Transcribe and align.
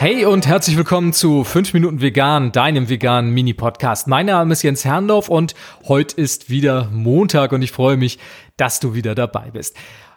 Hey 0.00 0.24
und 0.24 0.46
herzlich 0.46 0.78
willkommen 0.78 1.12
zu 1.12 1.44
5 1.44 1.74
Minuten 1.74 2.00
Vegan, 2.00 2.52
deinem 2.52 2.88
veganen 2.88 3.34
Mini-Podcast. 3.34 4.06
Mein 4.08 4.24
Name 4.24 4.54
ist 4.54 4.62
Jens 4.62 4.86
Herrndorf 4.86 5.28
und 5.28 5.54
heute 5.88 6.18
ist 6.18 6.48
wieder 6.48 6.88
Montag 6.90 7.52
und 7.52 7.60
ich 7.60 7.70
freue 7.70 7.98
mich, 7.98 8.18
dass 8.56 8.80
du 8.80 8.94
wieder 8.94 9.14
dabei 9.14 9.50
bist. 9.50 9.76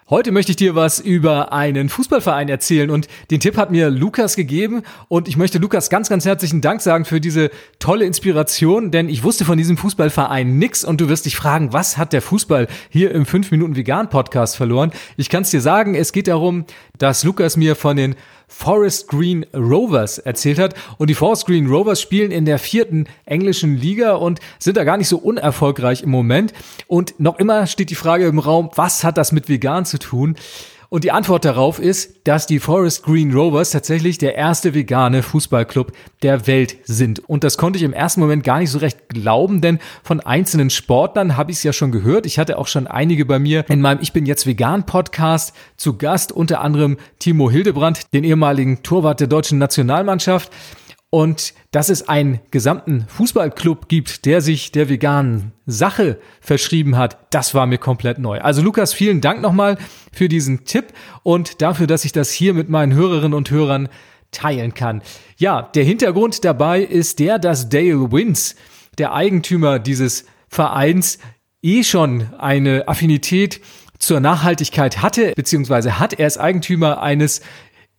Heute 0.09 0.32
möchte 0.32 0.52
ich 0.52 0.55
dir 0.55 0.76
was 0.76 1.00
über 1.00 1.52
einen 1.52 1.90
Fußballverein 1.90 2.48
erzählen 2.48 2.90
und 2.90 3.08
den 3.30 3.41
Tipp 3.41 3.58
hat 3.58 3.72
mir 3.72 3.90
Lukas 3.90 4.38
gegeben 4.38 4.84
und 5.09 5.27
ich 5.27 5.36
möchte 5.36 5.59
Lukas 5.59 5.90
ganz, 5.90 6.08
ganz 6.08 6.23
herzlichen 6.23 6.62
Dank 6.62 6.81
sagen 6.81 7.04
für 7.04 7.20
diese 7.20 7.52
tolle 7.80 8.05
Inspiration, 8.05 8.90
denn 8.90 9.09
ich 9.09 9.23
wusste 9.23 9.44
von 9.44 9.58
diesem 9.58 9.76
Fußballverein 9.76 10.58
nix 10.58 10.86
und 10.86 11.02
du 11.02 11.09
wirst 11.09 11.26
dich 11.26 11.36
fragen, 11.36 11.73
was 11.73 11.98
hat 11.98 12.13
der 12.13 12.22
Fußball 12.22 12.68
hier 12.90 13.12
im 13.12 13.26
5 13.26 13.52
Minuten 13.52 13.76
Vegan 13.76 14.09
Podcast 14.09 14.55
verloren? 14.55 14.91
Ich 15.18 15.27
kann 15.27 15.44
es 15.44 15.52
dir 15.52 15.62
sagen, 15.62 15.94
es 15.94 16.13
geht 16.13 16.30
darum, 16.30 16.66
dass 16.98 17.26
Lukas 17.26 17.58
mir 17.58 17.76
von 17.76 17.98
den 17.98 18.16
Forest 18.53 19.07
Green 19.07 19.45
Rovers 19.53 20.20
erzählt 20.20 20.59
hat. 20.59 20.75
Und 20.98 21.09
die 21.09 21.16
Forest 21.16 21.48
Green 21.48 21.67
Rovers 21.67 21.99
spielen 21.99 22.31
in 22.31 22.45
der 22.45 22.59
vierten 22.59 23.07
englischen 23.26 23.76
Liga 23.76 24.13
und 24.13 24.39
sind 24.59 24.77
da 24.77 24.84
gar 24.84 24.98
nicht 24.98 25.09
so 25.09 25.17
unerfolgreich 25.17 26.03
im 26.03 26.12
Moment. 26.12 26.53
Und 26.88 27.20
noch 27.20 27.39
immer 27.39 27.66
steht 27.67 27.89
die 27.89 27.95
Frage 27.95 28.26
im 28.26 28.39
Raum, 28.39 28.70
was 28.76 29.03
hat 29.03 29.17
das 29.17 29.31
mit 29.31 29.49
vegan 29.49 29.85
zu 29.85 29.98
tun? 29.98 30.35
Und 30.94 31.04
die 31.04 31.12
Antwort 31.12 31.44
darauf 31.44 31.80
ist, 31.80 32.20
dass 32.24 32.46
die 32.46 32.60
Forest 32.60 33.02
Green 33.02 33.34
Rovers 33.34 33.72
tatsächlich 33.72 34.20
der 34.20 34.36
erste 34.36 34.76
vegane 34.76 35.24
Fußballclub 35.24 35.92
der 36.22 36.46
Welt 36.46 36.78
sind. 36.84 37.28
Und 37.28 37.44
das 37.44 37.58
konnte 37.58 37.78
ich 37.78 37.84
im 37.84 37.94
ersten 37.94 38.22
Moment 38.22 38.44
gar 38.44 38.60
nicht 38.60 38.70
so 38.70 38.78
recht 38.78 39.10
glauben, 39.10 39.60
denn 39.60 39.80
von 40.04 40.20
einzelnen 40.20 40.70
Sportlern 40.70 41.36
habe 41.36 41.50
ich 41.50 41.58
es 41.58 41.64
ja 41.64 41.74
schon 41.74 41.92
gehört. 41.92 42.28
Ich 42.28 42.38
hatte 42.38 42.60
auch 42.60 42.68
schon 42.68 42.86
einige 42.86 43.26
bei 43.26 43.40
mir 43.40 43.66
in 43.70 43.82
meinem 43.82 44.02
Ich 44.04 44.14
bin 44.14 44.28
jetzt 44.28 44.46
vegan 44.46 44.86
Podcast 44.86 45.56
zu 45.78 45.98
Gast, 45.98 46.32
unter 46.32 46.62
anderem 46.62 46.98
Timo 47.18 47.50
Hildebrand, 47.50 48.13
den 48.13 48.24
ehemaligen 48.24 48.84
Torwart 48.84 49.20
der 49.20 49.26
deutschen 49.26 49.57
Nationalmannschaft. 49.57 50.52
Und 51.14 51.54
dass 51.70 51.90
es 51.90 52.10
einen 52.10 52.40
gesamten 52.50 53.06
Fußballclub 53.08 53.88
gibt, 53.88 54.26
der 54.26 54.42
sich 54.42 54.72
der 54.72 54.90
veganen 54.90 55.52
Sache 55.68 56.18
verschrieben 56.42 56.98
hat, 56.98 57.20
das 57.30 57.54
war 57.54 57.68
mir 57.68 57.78
komplett 57.78 58.18
neu. 58.18 58.40
Also 58.40 58.64
Lukas, 58.64 58.94
vielen 58.96 59.22
Dank 59.22 59.40
nochmal 59.40 59.78
für 60.12 60.28
diesen 60.28 60.66
Tipp 60.66 60.86
und 61.22 61.62
dafür, 61.62 61.86
dass 61.86 62.04
ich 62.04 62.14
das 62.14 62.32
hier 62.32 62.56
mit 62.56 62.70
meinen 62.70 62.96
Hörerinnen 62.96 63.36
und 63.36 63.52
Hörern 63.52 63.90
teilen 64.31 64.74
kann. 64.74 65.03
Ja, 65.38 65.62
der 65.62 65.84
Hintergrund 65.84 66.44
dabei 66.44 66.81
ist 66.81 67.19
der, 67.19 67.38
dass 67.38 67.69
Dale 67.69 68.12
Wins, 68.12 68.56
der 68.97 69.14
Eigentümer 69.14 69.78
dieses 69.78 70.25
Vereins, 70.47 71.19
eh 71.62 71.84
schon 71.84 72.34
eine 72.40 72.88
Affinität 72.88 73.62
zur 74.00 74.19
Nachhaltigkeit 74.19 75.03
hatte, 75.03 75.34
beziehungsweise 75.36 76.00
hat 76.00 76.14
er 76.14 76.25
als 76.25 76.40
Eigentümer 76.40 77.03
eines 77.03 77.41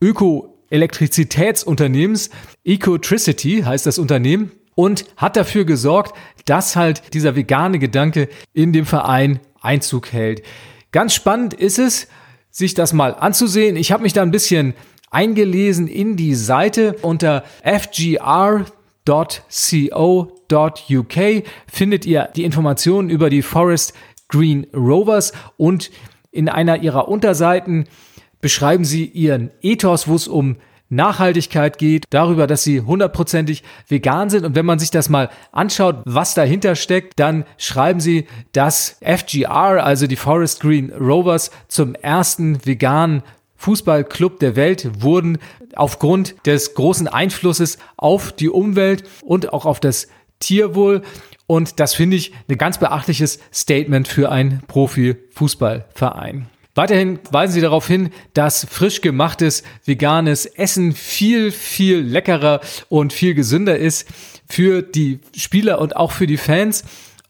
Öko 0.00 0.53
Elektrizitätsunternehmens, 0.74 2.30
Ecotricity 2.64 3.62
heißt 3.64 3.86
das 3.86 3.98
Unternehmen, 3.98 4.50
und 4.74 5.04
hat 5.16 5.36
dafür 5.36 5.64
gesorgt, 5.64 6.16
dass 6.46 6.74
halt 6.76 7.14
dieser 7.14 7.36
vegane 7.36 7.78
Gedanke 7.78 8.28
in 8.52 8.72
dem 8.72 8.86
Verein 8.86 9.38
Einzug 9.60 10.12
hält. 10.12 10.42
Ganz 10.90 11.14
spannend 11.14 11.54
ist 11.54 11.78
es, 11.78 12.08
sich 12.50 12.74
das 12.74 12.92
mal 12.92 13.14
anzusehen. 13.14 13.76
Ich 13.76 13.92
habe 13.92 14.02
mich 14.02 14.12
da 14.12 14.22
ein 14.22 14.30
bisschen 14.30 14.74
eingelesen 15.10 15.86
in 15.86 16.16
die 16.16 16.34
Seite 16.34 16.96
unter 17.02 17.44
fgr.co.uk 17.62 18.74
findet 21.66 22.06
ihr 22.06 22.28
die 22.34 22.44
Informationen 22.44 23.10
über 23.10 23.30
die 23.30 23.42
Forest 23.42 23.94
Green 24.28 24.66
Rovers 24.74 25.32
und 25.56 25.90
in 26.32 26.48
einer 26.48 26.82
ihrer 26.82 27.08
Unterseiten 27.08 27.86
beschreiben 28.44 28.84
sie 28.84 29.06
ihren 29.06 29.50
Ethos, 29.62 30.06
wo 30.06 30.16
es 30.16 30.28
um 30.28 30.56
Nachhaltigkeit 30.90 31.78
geht, 31.78 32.04
darüber, 32.10 32.46
dass 32.46 32.62
sie 32.62 32.82
hundertprozentig 32.82 33.62
vegan 33.88 34.28
sind. 34.28 34.44
Und 34.44 34.54
wenn 34.54 34.66
man 34.66 34.78
sich 34.78 34.90
das 34.90 35.08
mal 35.08 35.30
anschaut, 35.50 36.02
was 36.04 36.34
dahinter 36.34 36.76
steckt, 36.76 37.18
dann 37.18 37.46
schreiben 37.56 38.00
sie, 38.00 38.26
dass 38.52 38.98
FGR, 39.00 39.82
also 39.82 40.06
die 40.06 40.16
Forest 40.16 40.60
Green 40.60 40.92
Rovers, 40.92 41.52
zum 41.68 41.94
ersten 41.94 42.66
veganen 42.66 43.22
Fußballclub 43.56 44.38
der 44.40 44.56
Welt 44.56 45.02
wurden 45.02 45.38
aufgrund 45.74 46.34
des 46.44 46.74
großen 46.74 47.08
Einflusses 47.08 47.78
auf 47.96 48.30
die 48.30 48.50
Umwelt 48.50 49.04
und 49.22 49.54
auch 49.54 49.64
auf 49.64 49.80
das 49.80 50.08
Tierwohl. 50.38 51.00
Und 51.46 51.80
das 51.80 51.94
finde 51.94 52.18
ich 52.18 52.34
ein 52.46 52.58
ganz 52.58 52.76
beachtliches 52.76 53.38
Statement 53.54 54.06
für 54.06 54.30
einen 54.30 54.60
Profi-Fußballverein. 54.66 56.50
Weiterhin 56.74 57.20
weisen 57.30 57.54
sie 57.54 57.60
darauf 57.60 57.86
hin, 57.86 58.10
dass 58.32 58.66
frisch 58.68 59.00
gemachtes 59.00 59.62
veganes 59.84 60.46
Essen 60.46 60.92
viel, 60.92 61.52
viel 61.52 62.00
leckerer 62.00 62.60
und 62.88 63.12
viel 63.12 63.34
gesünder 63.34 63.78
ist 63.78 64.08
für 64.48 64.82
die 64.82 65.20
Spieler 65.36 65.80
und 65.80 65.96
auch 65.96 66.10
für 66.10 66.26
die 66.26 66.36
Fans 66.36 66.84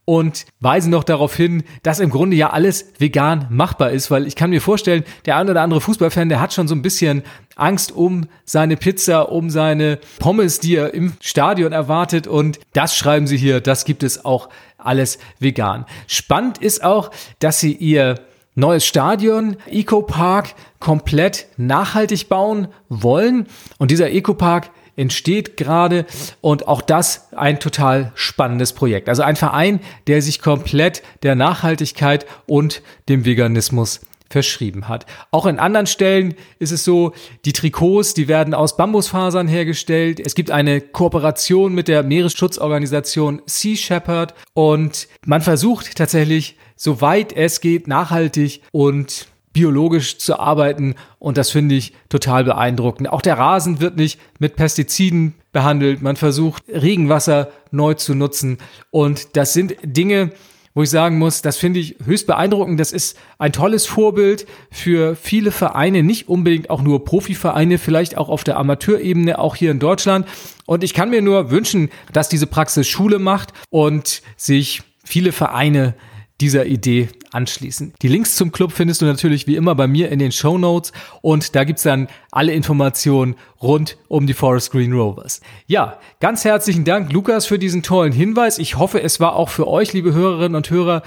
und 0.07 0.45
weisen 0.61 0.91
noch 0.91 1.05
darauf 1.05 1.35
hin, 1.35 1.63
dass 1.83 2.01
im 2.01 2.11
Grunde 2.11 2.37
ja 2.37 2.51
alles 2.51 2.93
vegan 2.99 3.47
machbar 3.51 3.91
ist, 3.91 4.11
weil 4.11 4.27
ich 4.27 4.37
kann 4.37 4.51
mir 4.51 4.61
vorstellen, 4.61 5.05
der 5.25 5.37
ein 5.37 5.49
oder 5.49 5.63
andere 5.63 5.81
Fußballfan, 5.81 6.29
der 6.29 6.41
hat 6.41 6.53
schon 6.53 6.69
so 6.69 6.75
ein 6.75 6.83
bisschen 6.83 7.23
Angst 7.57 7.93
um 7.93 8.29
seine 8.45 8.77
Pizza, 8.77 9.31
um 9.31 9.49
seine 9.49 9.99
Pommes, 10.19 10.61
die 10.61 10.77
er 10.77 10.93
im 10.93 11.15
Stadion 11.21 11.73
erwartet 11.73 12.27
und 12.27 12.61
das 12.73 12.97
schreiben 12.97 13.27
sie 13.27 13.37
hier, 13.37 13.61
das 13.61 13.85
gibt 13.85 14.03
es 14.03 14.25
auch 14.25 14.49
alles 14.77 15.19
vegan. 15.39 15.87
Spannend 16.07 16.59
ist 16.59 16.85
auch, 16.85 17.11
dass 17.39 17.61
sie 17.61 17.73
ihr 17.73 18.21
neues 18.55 18.87
Stadion, 18.87 19.57
Eco-Park 19.67 20.55
komplett 20.81 21.47
nachhaltig 21.57 22.29
bauen 22.29 22.69
wollen. 22.89 23.47
Und 23.79 23.91
dieser 23.91 24.11
Eco-Park 24.11 24.71
entsteht 24.97 25.57
gerade 25.57 26.07
und 26.41 26.69
auch 26.69 26.81
das 26.81 27.33
ein 27.33 27.59
total 27.59 28.13
spannendes 28.15 28.73
Projekt. 28.73 29.09
Also 29.09 29.23
ein 29.23 29.37
Verein, 29.37 29.81
der 30.07 30.23
sich 30.23 30.41
komplett 30.41 31.03
der 31.23 31.35
Nachhaltigkeit 31.35 32.27
und 32.47 32.83
dem 33.09 33.25
Veganismus 33.25 34.01
verschrieben 34.35 34.89
hat. 34.89 35.07
Auch 35.31 35.47
in 35.47 35.61
anderen 35.61 35.87
Stellen 35.87 36.35
ist 36.59 36.73
es 36.73 36.83
so, 36.83 37.13
die 37.45 37.53
Trikots, 37.53 38.15
die 38.15 38.27
werden 38.27 38.53
aus 38.53 38.77
Bambusfasern 38.77 39.47
hergestellt. 39.47 40.19
Es 40.19 40.35
gibt 40.35 40.51
eine 40.51 40.81
Kooperation 40.81 41.73
mit 41.73 41.87
der 41.87 42.03
Meeresschutzorganisation 42.03 43.43
Sea 43.47 43.77
Shepherd 43.77 44.35
und 44.53 45.07
man 45.25 45.41
versucht 45.41 45.95
tatsächlich 45.95 46.57
soweit 46.75 47.33
es 47.33 47.61
geht, 47.61 47.87
nachhaltig 47.87 48.61
und 48.73 49.29
biologisch 49.53 50.19
zu 50.19 50.41
arbeiten. 50.41 50.97
Und 51.21 51.39
das 51.39 51.51
finde 51.51 51.77
ich 51.77 51.93
total 52.09 52.43
beeindruckend. 52.43 53.09
Auch 53.09 53.23
der 53.23 53.39
Rasen 53.39 53.81
wird 53.81 53.97
nicht 53.97 54.19
mit 54.41 54.57
Pestiziden 54.57 55.35
behandelt. 55.53 56.03
Man 56.03 56.17
versucht, 56.17 56.65
Regenwasser 56.67 57.53
neu 57.71 57.95
zu 57.95 58.17
nutzen. 58.17 58.59
Und 58.91 59.37
das 59.37 59.53
sind 59.53 59.77
Dinge, 59.85 60.33
wo 60.75 60.83
ich 60.83 60.91
sagen 60.91 61.19
muss, 61.19 61.41
das 61.41 61.57
finde 61.57 61.79
ich 61.79 61.97
höchst 62.05 62.27
beeindruckend. 62.27 62.81
Das 62.81 62.93
ist 62.93 63.17
ein 63.39 63.53
tolles 63.53 63.87
Vorbild 63.87 64.47
für 64.71 65.15
viele 65.15 65.53
Vereine, 65.53 66.03
nicht 66.03 66.29
unbedingt 66.29 66.69
auch 66.69 66.83
nur 66.83 67.05
Profivereine, 67.05 67.79
vielleicht 67.79 68.19
auch 68.19 68.29
auf 68.29 68.43
der 68.43 68.57
Amateurebene, 68.57 69.39
auch 69.39 69.55
hier 69.55 69.71
in 69.71 69.79
Deutschland. 69.79 70.27
Und 70.67 70.83
ich 70.83 70.93
kann 70.93 71.11
mir 71.11 71.23
nur 71.23 71.51
wünschen, 71.51 71.91
dass 72.13 72.29
diese 72.29 72.49
Praxis 72.49 72.89
Schule 72.89 73.21
macht 73.21 73.53
und 73.71 74.23
sich 74.37 74.83
viele 75.05 75.31
Vereine 75.31 75.95
dieser 76.41 76.67
Idee 76.67 77.09
anschließen. 77.33 77.95
Die 78.03 78.09
Links 78.09 78.37
zum 78.37 78.51
Club 78.51 78.73
findest 78.73 79.03
du 79.03 79.07
natürlich 79.07 79.47
wie 79.47 79.57
immer 79.57 79.75
bei 79.75 79.87
mir 79.87 80.11
in 80.11 80.19
den 80.19 80.33
Show 80.33 80.59
Notes 80.59 80.93
und 81.23 81.55
da 81.55 81.65
gibt's 81.65 81.85
dann 81.85 82.09
alle 82.33 82.53
Informationen 82.53 83.37
rund 83.63 83.97
um 84.09 84.27
die 84.27 84.35
Forest 84.35 84.73
Green 84.73 84.93
Rovers. 84.93 85.41
Ja, 85.67 85.99
ganz 86.21 86.45
herzlichen 86.45 86.85
Dank, 86.85 87.13
Lukas, 87.13 87.47
für 87.47 87.59
diesen 87.59 87.83
tollen 87.83 88.13
Hinweis. 88.13 88.59
Ich 88.59 88.77
hoffe, 88.77 89.03
es 89.03 89.21
war 89.21 89.37
auch 89.37 89.49
für 89.49 89.69
euch, 89.69 89.93
liebe 89.93 90.13
Hörerinnen 90.13 90.57
und 90.57 90.71
Hörer, 90.71 91.03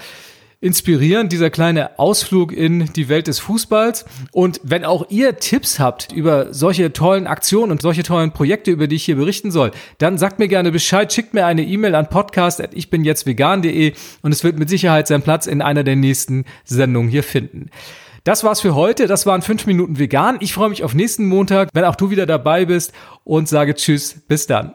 inspirierend, 0.60 1.32
dieser 1.32 1.50
kleine 1.50 2.00
Ausflug 2.00 2.52
in 2.52 2.92
die 2.94 3.10
Welt 3.10 3.28
des 3.28 3.40
Fußballs. 3.40 4.06
Und 4.32 4.60
wenn 4.64 4.86
auch 4.86 5.10
ihr 5.10 5.38
Tipps 5.38 5.80
habt 5.80 6.12
über 6.12 6.54
solche 6.54 6.94
tollen 6.94 7.28
Aktionen 7.28 7.72
und 7.72 7.82
solche 7.82 8.04
tollen 8.04 8.32
Projekte, 8.32 8.72
über 8.72 8.88
die 8.88 8.96
ich 8.96 9.06
hier 9.06 9.16
berichten 9.16 9.52
soll, 9.52 9.72
dann 10.00 10.18
sagt 10.18 10.40
mir 10.40 10.48
gerne 10.48 10.72
Bescheid, 10.72 11.12
schickt 11.12 11.34
mir 11.34 11.46
eine 11.46 11.64
E-Mail 11.64 11.96
an 11.96 12.10
podcast 12.10 12.58
ich 12.74 12.90
bin 12.90 13.04
jetzt 13.04 13.26
vegan.de 13.26 13.94
und 14.22 14.32
es 14.32 14.44
wird 14.44 14.58
mit 14.58 14.70
Sicherheit 14.70 15.08
seinen 15.08 15.22
Platz 15.22 15.48
in 15.48 15.62
einer 15.62 15.84
der 15.84 15.96
nächsten 15.96 16.46
Sendungen 16.64 17.10
hier 17.10 17.24
finden. 17.24 17.70
Das 18.24 18.44
war's 18.44 18.62
für 18.62 18.76
heute. 18.76 19.08
Das 19.08 19.26
waren 19.26 19.42
fünf 19.42 19.66
Minuten 19.68 20.00
vegan. 20.00 20.38
Ich 20.42 20.54
freue 20.54 20.70
mich 20.70 20.84
auf 20.84 20.94
nächsten 20.94 21.28
Montag, 21.28 21.70
wenn 21.74 21.86
auch 21.86 21.96
du 21.96 22.10
wieder 22.10 22.26
dabei 22.26 22.66
bist 22.66 22.92
und 23.24 23.48
sage 23.48 23.74
Tschüss. 23.74 24.22
Bis 24.28 24.48
dann. 24.48 24.74